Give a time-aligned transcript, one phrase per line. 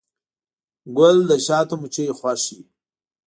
[0.97, 2.61] ګل د شاتو مچیو خوښ وي.